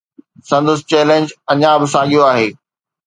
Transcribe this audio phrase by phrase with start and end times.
[0.49, 2.47] سندس چيلنج اڃا به ساڳيو آهي.